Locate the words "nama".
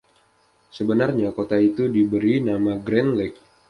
2.49-2.71